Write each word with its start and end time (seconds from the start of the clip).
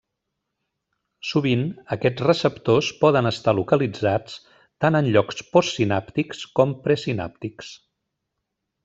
Sovint, 1.31 1.65
aquests 1.95 2.23
receptors 2.27 2.89
poden 3.03 3.31
estar 3.31 3.53
localitzats 3.59 4.39
tant 4.85 5.01
en 5.01 5.11
llocs 5.17 5.45
postsinàptics 5.57 6.43
com 6.61 6.75
presinàptics. 6.89 7.71